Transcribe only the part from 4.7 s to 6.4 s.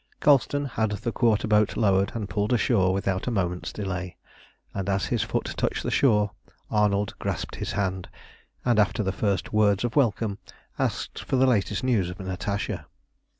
and as his foot touched the shore